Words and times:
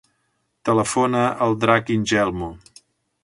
Telefona 0.69 1.21
al 1.47 1.53
Drac 1.65 1.93
Ingelmo. 1.97 2.49